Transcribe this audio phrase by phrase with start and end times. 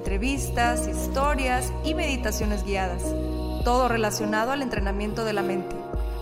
[0.00, 3.02] entrevistas, historias y meditaciones guiadas,
[3.64, 5.76] todo relacionado al entrenamiento de la mente,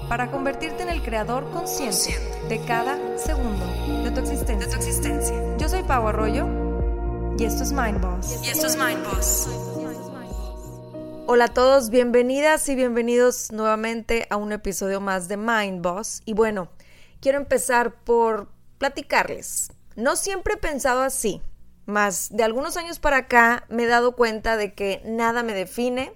[0.09, 2.19] para convertirte en el creador consciente
[2.49, 3.65] de cada segundo
[4.03, 5.57] de tu existencia.
[5.59, 6.49] Yo soy Pau Arroyo
[7.39, 8.41] y esto es Mind Boss.
[8.45, 9.49] Y esto es Mind Boss.
[11.29, 16.23] Hola a todos, bienvenidas y bienvenidos nuevamente a un episodio más de Mind Boss.
[16.25, 16.69] Y bueno,
[17.21, 18.49] quiero empezar por
[18.79, 19.71] platicarles.
[19.95, 21.43] No siempre he pensado así,
[21.89, 26.13] más de algunos años para acá me he dado cuenta de que nada me define,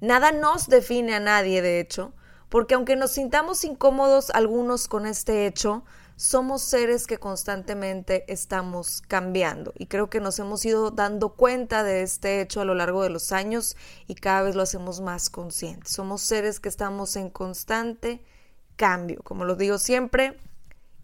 [0.00, 2.14] nada nos define a nadie, de hecho,
[2.48, 5.84] porque aunque nos sintamos incómodos algunos con este hecho,
[6.16, 12.02] somos seres que constantemente estamos cambiando y creo que nos hemos ido dando cuenta de
[12.02, 15.92] este hecho a lo largo de los años y cada vez lo hacemos más conscientes.
[15.92, 18.24] Somos seres que estamos en constante
[18.76, 20.40] cambio, como lo digo siempre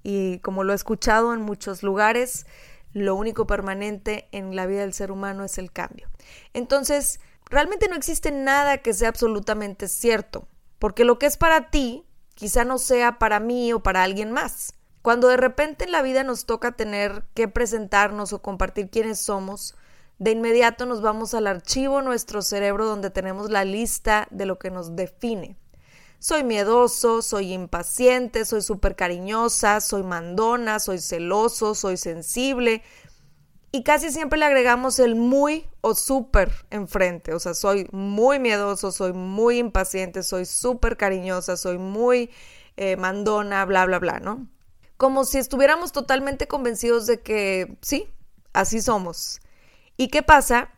[0.02, 2.46] y como lo he escuchado en muchos lugares,
[2.94, 6.08] lo único permanente en la vida del ser humano es el cambio.
[6.54, 12.04] Entonces, realmente no existe nada que sea absolutamente cierto, porque lo que es para ti
[12.34, 14.74] quizá no sea para mí o para alguien más.
[15.02, 19.74] Cuando de repente en la vida nos toca tener que presentarnos o compartir quiénes somos,
[20.18, 24.70] de inmediato nos vamos al archivo nuestro cerebro donde tenemos la lista de lo que
[24.70, 25.58] nos define.
[26.24, 32.82] Soy miedoso, soy impaciente, soy súper cariñosa, soy mandona, soy celoso, soy sensible.
[33.72, 37.34] Y casi siempre le agregamos el muy o súper enfrente.
[37.34, 42.30] O sea, soy muy miedoso, soy muy impaciente, soy súper cariñosa, soy muy
[42.78, 44.48] eh, mandona, bla, bla, bla, ¿no?
[44.96, 48.08] Como si estuviéramos totalmente convencidos de que sí,
[48.54, 49.42] así somos.
[49.98, 50.70] ¿Y qué pasa?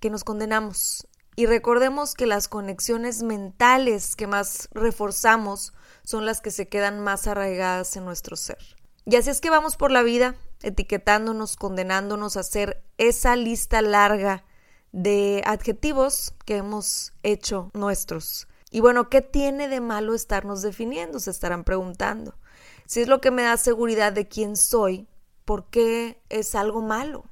[0.00, 1.06] Que nos condenamos
[1.36, 5.72] y recordemos que las conexiones mentales que más reforzamos
[6.04, 8.58] son las que se quedan más arraigadas en nuestro ser.
[9.04, 14.44] Y así es que vamos por la vida etiquetándonos, condenándonos a hacer esa lista larga
[14.92, 18.48] de adjetivos que hemos hecho nuestros.
[18.70, 21.20] Y bueno, ¿qué tiene de malo estarnos definiendo?
[21.20, 22.34] Se estarán preguntando.
[22.86, 25.06] Si es lo que me da seguridad de quién soy,
[25.44, 27.24] ¿por qué es algo malo?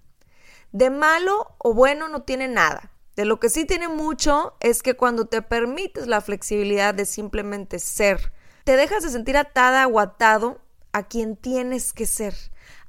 [0.72, 2.92] De malo o bueno no tiene nada.
[3.16, 7.78] De lo que sí tiene mucho es que cuando te permites la flexibilidad de simplemente
[7.78, 8.32] ser,
[8.64, 10.60] te dejas de sentir atada o atado
[10.92, 12.34] a quien tienes que ser,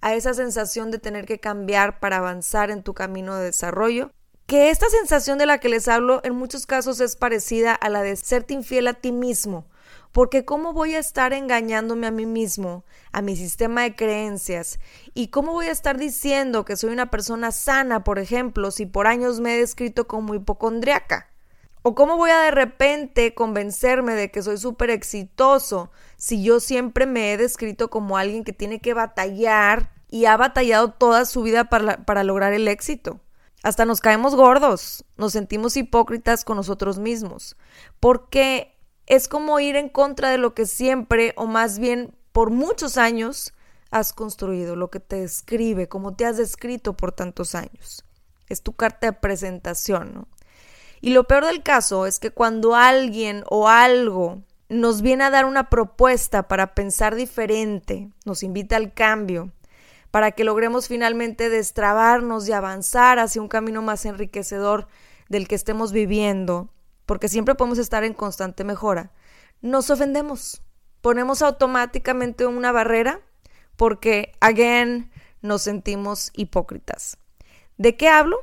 [0.01, 4.11] a esa sensación de tener que cambiar para avanzar en tu camino de desarrollo,
[4.45, 8.01] que esta sensación de la que les hablo en muchos casos es parecida a la
[8.01, 9.67] de serte infiel a ti mismo,
[10.13, 14.79] porque ¿cómo voy a estar engañándome a mí mismo, a mi sistema de creencias?
[15.15, 19.07] ¿Y cómo voy a estar diciendo que soy una persona sana, por ejemplo, si por
[19.07, 21.29] años me he descrito como hipocondriaca?
[21.81, 27.07] ¿O cómo voy a de repente convencerme de que soy súper exitoso si yo siempre
[27.07, 31.65] me he descrito como alguien que tiene que batallar y ha batallado toda su vida
[31.65, 33.19] para, para lograr el éxito?
[33.63, 37.57] Hasta nos caemos gordos, nos sentimos hipócritas con nosotros mismos,
[37.99, 38.72] porque
[39.13, 43.53] es como ir en contra de lo que siempre, o más bien por muchos años,
[43.91, 48.03] has construido, lo que te describe, como te has descrito por tantos años.
[48.49, 50.27] Es tu carta de presentación, ¿no?
[50.99, 55.45] Y lo peor del caso es que cuando alguien o algo nos viene a dar
[55.45, 59.51] una propuesta para pensar diferente, nos invita al cambio,
[60.11, 64.87] para que logremos finalmente destrabarnos y avanzar hacia un camino más enriquecedor
[65.27, 66.69] del que estemos viviendo,
[67.13, 69.11] porque siempre podemos estar en constante mejora,
[69.61, 70.63] nos ofendemos.
[70.99, 73.21] Ponemos automáticamente una barrera
[73.75, 75.11] porque, again,
[75.43, 77.19] nos sentimos hipócritas.
[77.77, 78.39] ¿De qué hablo?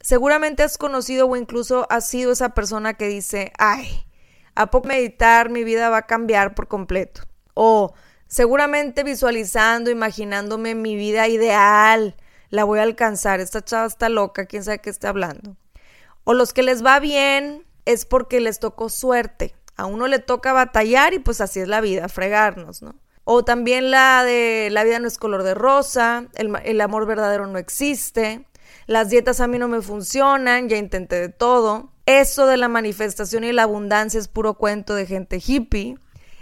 [0.00, 4.06] Seguramente has conocido o incluso has sido esa persona que dice, ay,
[4.54, 7.24] a poco meditar mi vida va a cambiar por completo.
[7.52, 7.92] O
[8.28, 12.16] seguramente visualizando, imaginándome mi vida ideal,
[12.48, 13.40] la voy a alcanzar.
[13.40, 15.58] Esta chava está loca, quién sabe qué está hablando.
[16.24, 19.54] O los que les va bien, es porque les tocó suerte.
[19.76, 22.94] A uno le toca batallar y pues así es la vida, fregarnos, ¿no?
[23.24, 27.58] O también la de la vida no es color de rosa, el, amor verdadero no
[27.58, 28.44] existe,
[28.86, 31.92] las dietas a mí no me funcionan, ya intenté de todo.
[32.06, 35.96] Eso de la manifestación y la abundancia es puro cuento de gente hippie.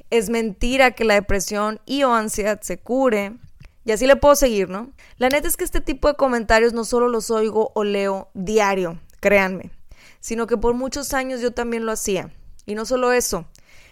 [0.09, 3.37] Es mentira que la depresión y o ansiedad se cure.
[3.85, 4.91] Y así le puedo seguir, ¿no?
[5.19, 8.99] La neta es que este tipo de comentarios no solo los oigo o leo diario,
[9.21, 9.78] créanme
[10.21, 12.33] sino que por muchos años yo también lo hacía.
[12.67, 13.47] Y no solo eso,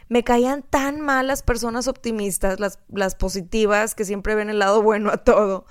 [0.09, 4.83] me caían tan mal las personas optimistas, las, las positivas, que siempre ven el lado
[4.83, 5.67] bueno a todo.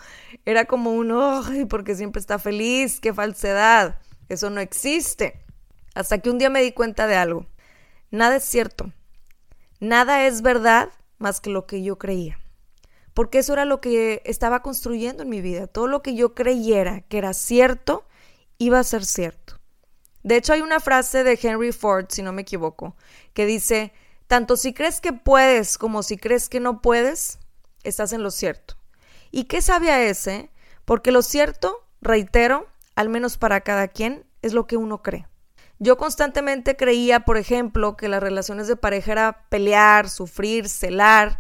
[0.46, 1.66] Era como un, ¡ay!
[1.66, 4.00] porque siempre está feliz, qué falsedad.
[4.28, 5.42] Eso no existe.
[5.94, 7.46] Hasta que un día me di cuenta de algo.
[8.12, 8.92] Nada es cierto.
[9.80, 12.40] Nada es verdad más que lo que yo creía.
[13.14, 15.68] Porque eso era lo que estaba construyendo en mi vida.
[15.68, 18.06] Todo lo que yo creyera que era cierto,
[18.58, 19.60] iba a ser cierto.
[20.26, 22.96] De hecho, hay una frase de Henry Ford, si no me equivoco,
[23.36, 23.94] que dice,
[24.26, 27.38] tanto si crees que puedes como si crees que no puedes,
[27.84, 28.76] estás en lo cierto.
[29.30, 30.50] ¿Y qué sabía ese?
[30.84, 35.28] Porque lo cierto, reitero, al menos para cada quien, es lo que uno cree.
[35.78, 41.40] Yo constantemente creía, por ejemplo, que las relaciones de pareja era pelear, sufrir, celar,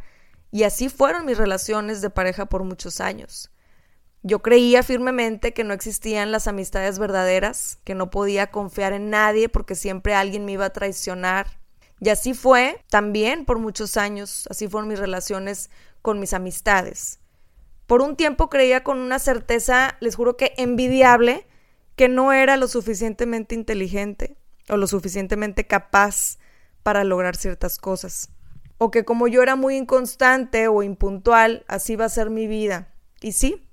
[0.51, 3.49] y así fueron mis relaciones de pareja por muchos años.
[4.27, 9.49] Yo creía firmemente que no existían las amistades verdaderas, que no podía confiar en nadie
[9.49, 11.59] porque siempre alguien me iba a traicionar.
[11.99, 15.69] Y así fue también por muchos años, así fueron mis relaciones
[16.01, 17.19] con mis amistades.
[17.85, 21.45] Por un tiempo creía con una certeza, les juro que envidiable,
[21.95, 24.37] que no era lo suficientemente inteligente
[24.69, 26.39] o lo suficientemente capaz
[26.81, 28.29] para lograr ciertas cosas.
[28.79, 32.91] O que como yo era muy inconstante o impuntual, así va a ser mi vida.
[33.21, 33.64] Y sí,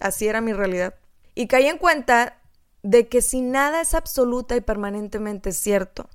[0.00, 0.94] Así era mi realidad.
[1.34, 2.40] Y caí en cuenta
[2.82, 6.08] de que si nada es absoluta y permanentemente cierto,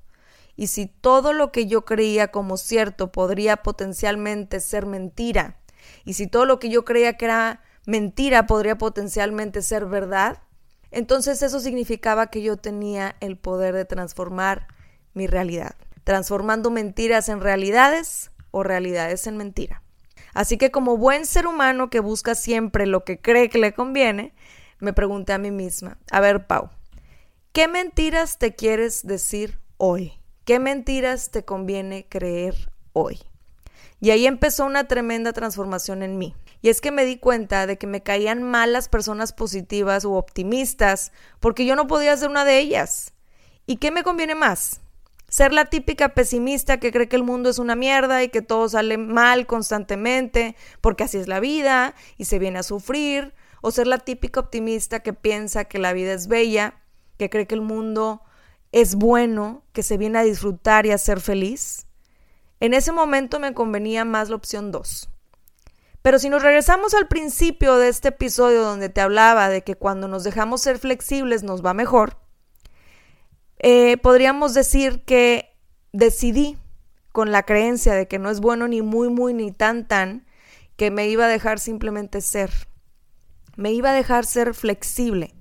[0.56, 5.58] y si todo lo que yo creía como cierto podría potencialmente ser mentira,
[6.04, 10.42] y si todo lo que yo creía que era mentira podría potencialmente ser verdad,
[10.90, 14.66] entonces eso significaba que yo tenía el poder de transformar
[15.14, 19.82] mi realidad, transformando mentiras en realidades o realidades en mentira.
[20.36, 24.34] Así que como buen ser humano que busca siempre lo que cree que le conviene,
[24.78, 26.68] me pregunté a mí misma, a ver, Pau,
[27.52, 30.12] ¿qué mentiras te quieres decir hoy?
[30.44, 32.54] ¿Qué mentiras te conviene creer
[32.92, 33.18] hoy?
[33.98, 36.34] Y ahí empezó una tremenda transformación en mí.
[36.60, 40.12] Y es que me di cuenta de que me caían mal las personas positivas u
[40.12, 43.14] optimistas porque yo no podía ser una de ellas.
[43.64, 44.82] ¿Y qué me conviene más?
[45.36, 48.70] Ser la típica pesimista que cree que el mundo es una mierda y que todo
[48.70, 53.34] sale mal constantemente porque así es la vida y se viene a sufrir.
[53.60, 56.80] O ser la típica optimista que piensa que la vida es bella,
[57.18, 58.22] que cree que el mundo
[58.72, 61.86] es bueno, que se viene a disfrutar y a ser feliz.
[62.58, 65.10] En ese momento me convenía más la opción 2.
[66.00, 70.08] Pero si nos regresamos al principio de este episodio donde te hablaba de que cuando
[70.08, 72.16] nos dejamos ser flexibles nos va mejor,
[73.58, 75.56] eh, podríamos decir que
[75.92, 76.58] decidí
[77.12, 80.26] con la creencia de que no es bueno ni muy, muy, ni tan, tan,
[80.76, 82.50] que me iba a dejar simplemente ser.
[83.56, 85.34] Me iba a dejar ser flexible,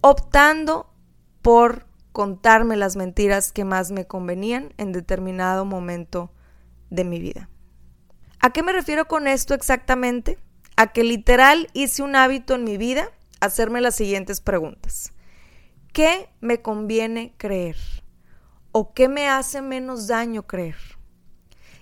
[0.00, 0.92] optando
[1.40, 6.32] por contarme las mentiras que más me convenían en determinado momento
[6.90, 7.48] de mi vida.
[8.40, 10.38] ¿A qué me refiero con esto exactamente?
[10.76, 13.08] A que literal hice un hábito en mi vida
[13.40, 15.12] hacerme las siguientes preguntas.
[15.92, 17.76] ¿Qué me conviene creer?
[18.72, 20.76] ¿O qué me hace menos daño creer?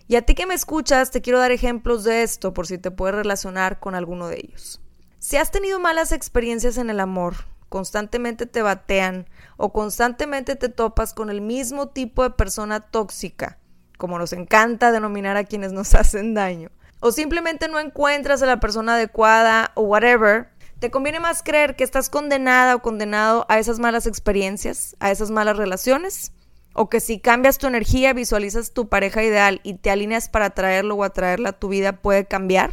[0.08, 2.90] Y a ti que me escuchas, te quiero dar ejemplos de esto por si te
[2.90, 4.80] puedes relacionar con alguno de ellos.
[5.20, 7.36] Si has tenido malas experiencias en el amor,
[7.68, 13.60] constantemente te batean o constantemente te topas con el mismo tipo de persona tóxica,
[13.96, 18.58] como nos encanta denominar a quienes nos hacen daño, o simplemente no encuentras a la
[18.58, 20.48] persona adecuada o whatever,
[20.80, 25.30] ¿Te conviene más creer que estás condenada o condenado a esas malas experiencias, a esas
[25.30, 26.32] malas relaciones?
[26.72, 30.94] ¿O que si cambias tu energía, visualizas tu pareja ideal y te alineas para atraerlo
[30.94, 32.72] o atraerla tu vida, puede cambiar?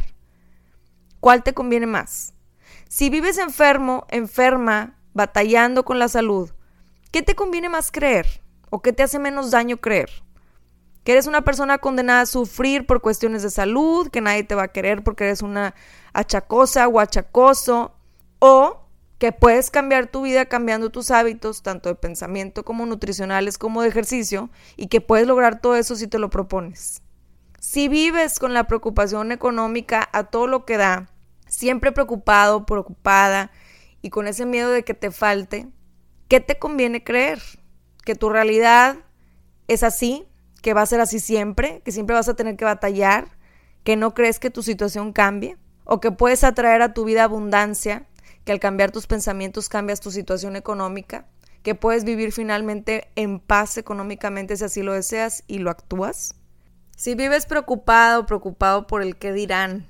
[1.20, 2.32] ¿Cuál te conviene más?
[2.88, 6.50] Si vives enfermo, enferma, batallando con la salud,
[7.10, 8.40] ¿qué te conviene más creer?
[8.70, 10.08] ¿O qué te hace menos daño creer?
[11.04, 14.64] que eres una persona condenada a sufrir por cuestiones de salud, que nadie te va
[14.64, 15.74] a querer porque eres una
[16.12, 17.94] achacosa o achacoso,
[18.38, 23.82] o que puedes cambiar tu vida cambiando tus hábitos, tanto de pensamiento como nutricionales como
[23.82, 27.02] de ejercicio, y que puedes lograr todo eso si te lo propones.
[27.58, 31.10] Si vives con la preocupación económica a todo lo que da,
[31.48, 33.50] siempre preocupado, preocupada
[34.00, 35.68] y con ese miedo de que te falte,
[36.28, 37.42] ¿qué te conviene creer?
[38.04, 38.98] ¿Que tu realidad
[39.66, 40.28] es así?
[40.62, 41.82] ¿Que va a ser así siempre?
[41.84, 43.36] ¿Que siempre vas a tener que batallar?
[43.82, 45.56] ¿Que no crees que tu situación cambie?
[45.84, 48.06] ¿O que puedes atraer a tu vida abundancia
[48.48, 51.26] que al cambiar tus pensamientos cambias tu situación económica,
[51.62, 56.34] que puedes vivir finalmente en paz económicamente si así lo deseas y lo actúas.
[56.96, 59.86] Si vives preocupado, preocupado por el qué dirán,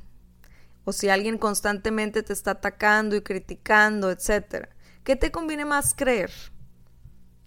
[0.82, 4.66] o si alguien constantemente te está atacando y criticando, etc.,
[5.04, 6.32] ¿qué te conviene más creer?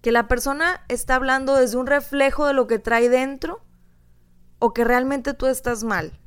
[0.02, 3.60] que la persona está hablando desde un reflejo de lo que trae dentro
[4.60, 6.18] o que realmente tú estás mal.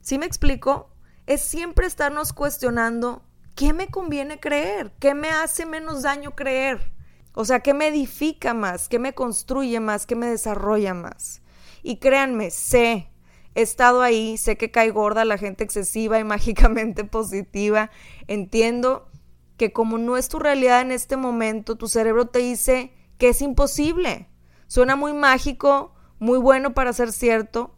[0.00, 0.88] ¿Sí me explico?
[1.26, 3.22] Es siempre estarnos cuestionando
[3.54, 6.92] qué me conviene creer, qué me hace menos daño creer.
[7.34, 11.42] O sea, qué me edifica más, qué me construye más, qué me desarrolla más.
[11.82, 13.10] Y créanme, sé,
[13.54, 17.90] he estado ahí, sé que cae gorda la gente excesiva y mágicamente positiva.
[18.26, 19.08] Entiendo
[19.56, 23.40] que como no es tu realidad en este momento, tu cerebro te dice que es
[23.40, 24.28] imposible.
[24.66, 27.74] Suena muy mágico, muy bueno para ser cierto,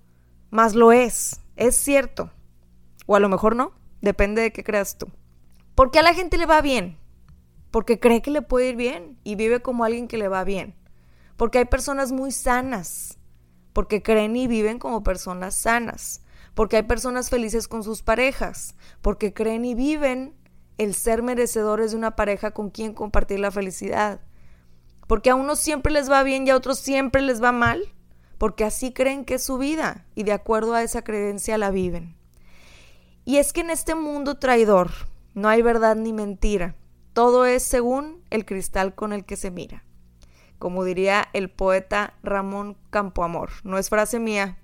[0.50, 2.30] mas lo es, es cierto.
[3.06, 5.08] O a lo mejor no, depende de qué creas tú.
[5.74, 6.98] Porque a la gente le va bien,
[7.70, 10.76] porque cree que le puede ir bien y vive como alguien que le va bien.
[11.36, 13.18] Porque hay personas muy sanas,
[13.72, 16.22] porque creen y viven como personas sanas,
[16.54, 20.36] porque hay personas felices con sus parejas, porque creen y viven
[20.78, 24.20] el ser merecedores de una pareja con quien compartir la felicidad.
[25.08, 27.82] Porque a unos siempre les va bien y a otros siempre les va mal,
[28.38, 32.16] porque así creen que es su vida y de acuerdo a esa creencia la viven.
[33.24, 34.90] Y es que en este mundo traidor
[35.34, 36.76] no hay verdad ni mentira,
[37.12, 39.84] todo es según el cristal con el que se mira.
[40.58, 44.58] Como diría el poeta Ramón Campoamor, no es frase mía,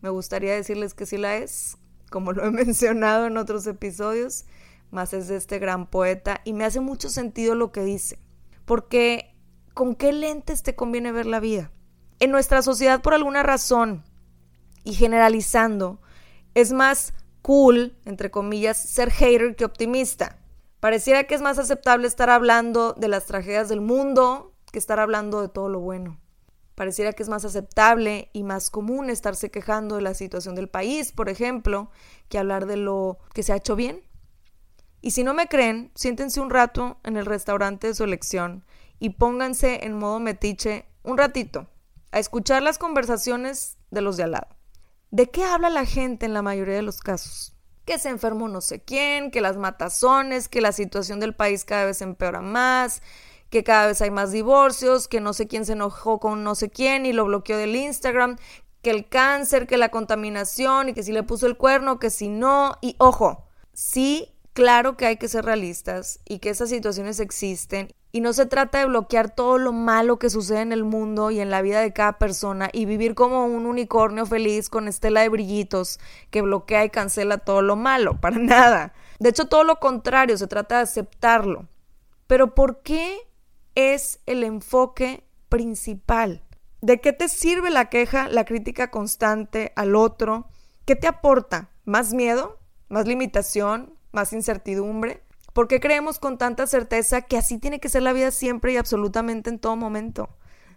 [0.00, 1.78] me gustaría decirles que sí la es,
[2.10, 4.44] como lo he mencionado en otros episodios,
[4.90, 8.18] más es de este gran poeta y me hace mucho sentido lo que dice,
[8.64, 9.34] porque
[9.74, 11.70] ¿con qué lentes te conviene ver la vida?
[12.20, 14.04] En nuestra sociedad por alguna razón
[14.84, 16.00] y generalizando,
[16.54, 20.38] es más cool, entre comillas, ser hater que optimista.
[20.80, 25.42] Pareciera que es más aceptable estar hablando de las tragedias del mundo que estar hablando
[25.42, 26.18] de todo lo bueno.
[26.74, 31.12] Pareciera que es más aceptable y más común estarse quejando de la situación del país,
[31.12, 31.90] por ejemplo,
[32.28, 34.02] que hablar de lo que se ha hecho bien
[35.02, 38.64] y si no me creen, siéntense un rato en el restaurante de su elección
[39.00, 41.66] y pónganse en modo metiche un ratito
[42.12, 44.46] a escuchar las conversaciones de los de al lado.
[45.12, 47.54] ¿De qué habla la gente en la mayoría de los casos?
[47.84, 51.84] Que se enfermó no sé quién, que las matazones, que la situación del país cada
[51.84, 53.02] vez empeora más,
[53.48, 56.70] que cada vez hay más divorcios, que no sé quién se enojó con no sé
[56.70, 58.38] quién y lo bloqueó del Instagram,
[58.82, 62.28] que el cáncer, que la contaminación y que si le puso el cuerno, que si
[62.28, 62.78] no.
[62.80, 68.20] Y ojo, sí Claro que hay que ser realistas y que esas situaciones existen y
[68.20, 71.50] no se trata de bloquear todo lo malo que sucede en el mundo y en
[71.50, 75.98] la vida de cada persona y vivir como un unicornio feliz con estela de brillitos
[76.30, 78.92] que bloquea y cancela todo lo malo, para nada.
[79.18, 81.68] De hecho, todo lo contrario, se trata de aceptarlo.
[82.26, 83.18] Pero ¿por qué
[83.74, 86.42] es el enfoque principal?
[86.80, 90.48] ¿De qué te sirve la queja, la crítica constante al otro?
[90.84, 91.70] ¿Qué te aporta?
[91.84, 92.58] ¿Más miedo?
[92.88, 93.94] ¿Más limitación?
[94.12, 95.22] más incertidumbre?
[95.52, 98.76] ¿Por qué creemos con tanta certeza que así tiene que ser la vida siempre y
[98.76, 100.30] absolutamente en todo momento?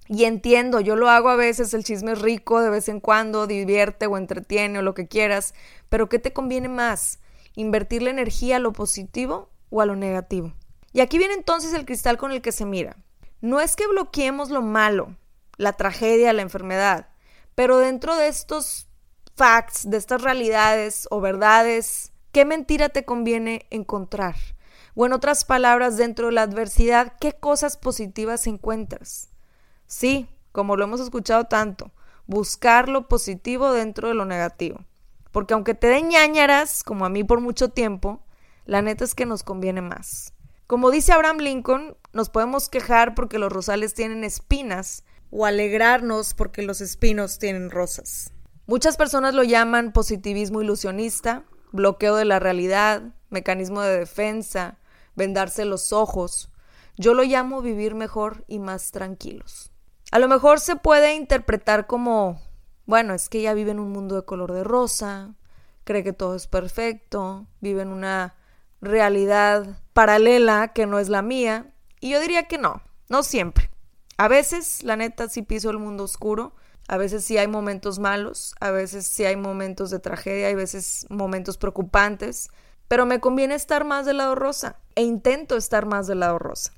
[0.08, 3.48] Y entiendo, yo lo hago a veces, el chisme es rico de vez en cuando,
[3.48, 5.54] divierte o entretiene o lo que quieras,
[5.90, 7.20] pero ¿qué te conviene más?
[7.56, 10.54] ¿Invertir la energía a lo positivo o a lo negativo?
[10.94, 12.98] Y aquí viene entonces el cristal con el que se mira.
[13.42, 15.16] No es que bloqueemos lo malo,
[15.58, 17.10] la tragedia, la enfermedad,
[17.56, 18.88] pero dentro de estos
[19.36, 24.36] facts, de estas realidades o verdades ¿Qué mentira te conviene encontrar?
[24.96, 29.30] O en otras palabras, dentro de la adversidad, ¿qué cosas positivas encuentras?
[29.88, 31.92] Sí, como lo hemos escuchado tanto,
[32.28, 34.86] buscar lo positivo dentro de lo negativo.
[35.32, 38.24] Porque aunque te den ñañaras, como a mí por mucho tiempo,
[38.66, 40.34] la neta es que nos conviene más.
[40.66, 46.62] Como dice Abraham Lincoln, nos podemos quejar porque los rosales tienen espinas o alegrarnos porque
[46.62, 48.32] los espinos tienen rosas.
[48.66, 54.80] Muchas personas lo llaman positivismo ilusionista, bloqueo de la realidad, mecanismo de defensa,
[55.16, 56.52] vendarse los ojos.
[56.98, 59.72] Yo lo llamo vivir mejor y más tranquilos.
[60.12, 62.42] A lo mejor se puede interpretar como,
[62.86, 65.36] bueno, es que ella vive en un mundo de color de rosa,
[65.84, 68.36] cree que todo es perfecto, vive en una
[68.82, 71.74] realidad paralela que no es la mía.
[72.00, 73.70] Y yo diría que no, no siempre.
[74.18, 76.54] A veces, la neta, sí piso el mundo oscuro
[76.88, 81.08] a veces sí hay momentos malos, a veces sí hay momentos de tragedia, hay veces
[81.10, 82.50] momentos preocupantes,
[82.88, 86.72] pero me conviene estar más del lado rosa e intento estar más del lado rosa.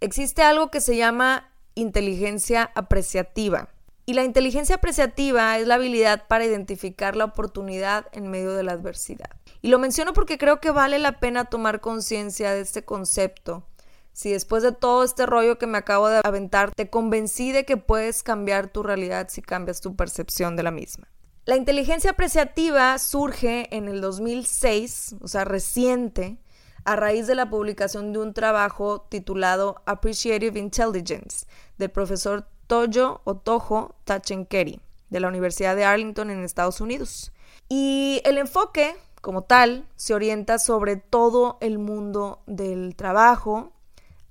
[0.00, 3.68] Existe algo que se llama inteligencia apreciativa.
[4.06, 8.72] Y la inteligencia apreciativa es la habilidad para identificar la oportunidad en medio de la
[8.72, 9.30] adversidad.
[9.62, 13.66] Y lo menciono porque creo que vale la pena tomar conciencia de este concepto
[14.12, 17.76] si después de todo este rollo que me acabo de aventar te convencí de que
[17.76, 21.08] puedes cambiar tu realidad si cambias tu percepción de la misma.
[21.46, 26.36] La inteligencia apreciativa surge en el 2006, o sea, reciente,
[26.84, 31.46] a raíz de la publicación de un trabajo titulado Appreciative Intelligence
[31.78, 37.32] del profesor Toyo Otojo Tachenkeri de la Universidad de Arlington en Estados Unidos.
[37.68, 43.72] Y el enfoque, como tal, se orienta sobre todo el mundo del trabajo,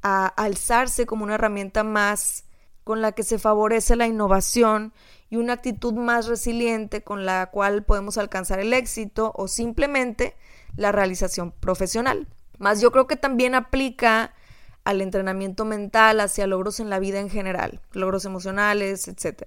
[0.02, 2.46] a alzarse como una herramienta más
[2.84, 4.94] con la que se favorece la innovación
[5.30, 10.36] y una actitud más resiliente con la cual podemos alcanzar el éxito o simplemente
[10.76, 12.28] la realización profesional.
[12.58, 14.34] Más yo creo que también aplica
[14.84, 19.44] al entrenamiento mental hacia logros en la vida en general, logros emocionales, etc.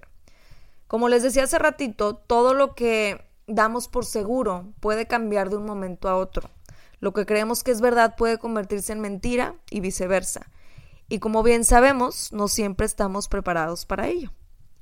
[0.87, 5.65] Como les decía hace ratito, todo lo que damos por seguro puede cambiar de un
[5.65, 6.49] momento a otro.
[6.99, 10.49] Lo que creemos que es verdad puede convertirse en mentira y viceversa.
[11.09, 14.31] Y como bien sabemos, no siempre estamos preparados para ello.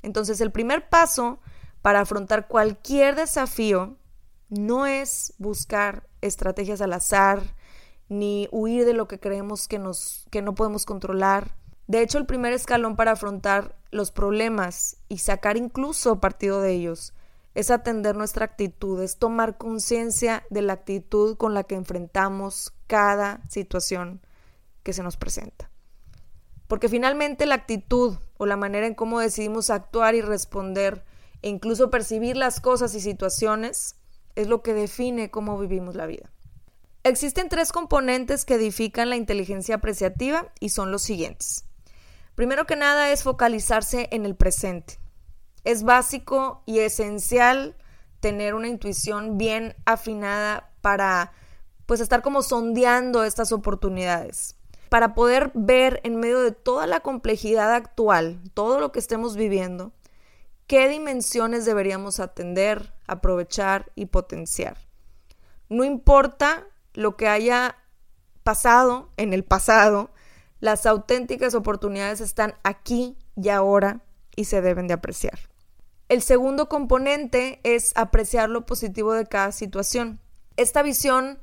[0.01, 1.39] Entonces, el primer paso
[1.81, 3.97] para afrontar cualquier desafío
[4.49, 7.55] no es buscar estrategias al azar,
[8.09, 11.55] ni huir de lo que creemos que, nos, que no podemos controlar.
[11.87, 17.13] De hecho, el primer escalón para afrontar los problemas y sacar incluso partido de ellos
[17.53, 23.41] es atender nuestra actitud, es tomar conciencia de la actitud con la que enfrentamos cada
[23.49, 24.21] situación
[24.83, 25.69] que se nos presenta.
[26.67, 31.05] Porque finalmente la actitud o la manera en cómo decidimos actuar y responder
[31.43, 33.97] e incluso percibir las cosas y situaciones
[34.33, 36.31] es lo que define cómo vivimos la vida.
[37.03, 41.65] Existen tres componentes que edifican la inteligencia apreciativa y son los siguientes.
[42.33, 44.97] Primero que nada es focalizarse en el presente.
[45.63, 47.77] Es básico y esencial
[48.21, 51.31] tener una intuición bien afinada para
[51.85, 54.55] pues estar como sondeando estas oportunidades
[54.91, 59.93] para poder ver en medio de toda la complejidad actual, todo lo que estemos viviendo,
[60.67, 64.75] qué dimensiones deberíamos atender, aprovechar y potenciar.
[65.69, 67.77] No importa lo que haya
[68.43, 70.11] pasado en el pasado,
[70.59, 74.01] las auténticas oportunidades están aquí y ahora
[74.35, 75.39] y se deben de apreciar.
[76.09, 80.19] El segundo componente es apreciar lo positivo de cada situación.
[80.57, 81.39] Esta visión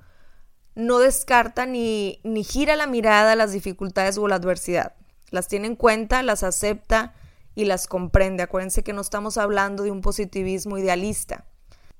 [0.79, 4.95] no descarta ni, ni gira la mirada a las dificultades o la adversidad.
[5.31, 7.15] Las tiene en cuenta, las acepta
[7.57, 8.45] y las comprende.
[8.45, 11.47] Acuérdense que no estamos hablando de un positivismo idealista.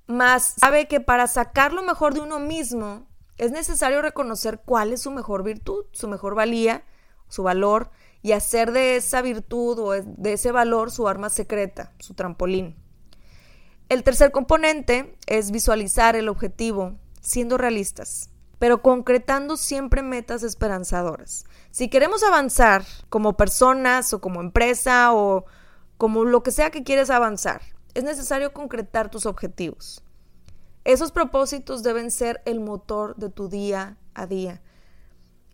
[0.07, 5.03] Más sabe que para sacar lo mejor de uno mismo es necesario reconocer cuál es
[5.03, 6.85] su mejor virtud, su mejor valía,
[7.29, 7.91] su valor
[8.23, 12.77] y hacer de esa virtud o de ese valor su arma secreta, su trampolín.
[13.89, 21.45] El tercer componente es visualizar el objetivo siendo realistas pero concretando siempre metas esperanzadoras.
[21.71, 25.45] Si queremos avanzar como personas o como empresa o
[25.97, 27.63] como lo que sea que quieres avanzar,
[27.95, 30.03] es necesario concretar tus objetivos.
[30.85, 34.63] Esos propósitos deben ser el motor de tu día a día,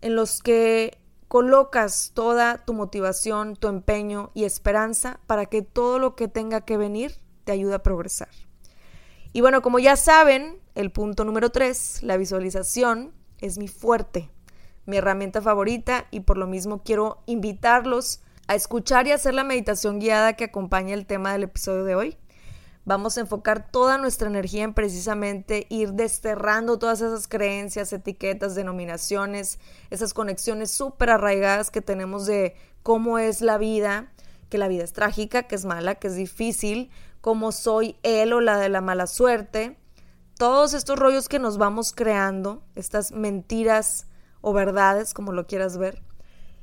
[0.01, 6.15] en los que colocas toda tu motivación, tu empeño y esperanza para que todo lo
[6.15, 8.29] que tenga que venir te ayude a progresar.
[9.35, 14.29] Y bueno, como ya saben, el punto número tres, la visualización, es mi fuerte,
[14.85, 19.99] mi herramienta favorita y por lo mismo quiero invitarlos a escuchar y hacer la meditación
[19.99, 22.17] guiada que acompaña el tema del episodio de hoy.
[22.85, 29.59] Vamos a enfocar toda nuestra energía en precisamente ir desterrando todas esas creencias, etiquetas, denominaciones,
[29.89, 34.13] esas conexiones súper arraigadas que tenemos de cómo es la vida,
[34.49, 36.89] que la vida es trágica, que es mala, que es difícil,
[37.25, 39.79] como soy él o la de la mala suerte.
[40.37, 44.05] Todos estos rollos que nos vamos creando, estas mentiras
[44.41, 46.03] o verdades, como lo quieras ver.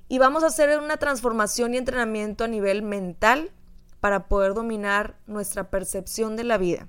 [0.07, 3.51] Y vamos a hacer una transformación y entrenamiento a nivel mental
[3.99, 6.87] para poder dominar nuestra percepción de la vida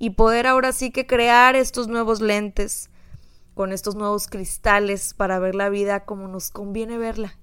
[0.00, 2.90] y poder ahora sí que crear estos nuevos lentes
[3.54, 7.38] con estos nuevos cristales para ver la vida como nos conviene verla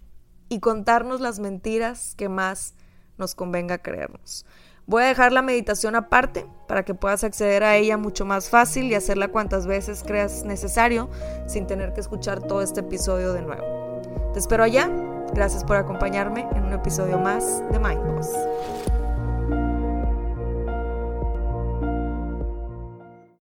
[0.49, 2.73] y contarnos las mentiras que más
[3.17, 4.45] nos convenga creernos.
[4.89, 8.85] Voy a dejar la meditación aparte para que puedas acceder a ella mucho más fácil
[8.85, 11.11] y hacerla cuantas veces creas necesario
[11.45, 14.01] sin tener que escuchar todo este episodio de nuevo.
[14.33, 14.89] Te espero allá.
[15.31, 18.98] Gracias por acompañarme en un episodio más de Mind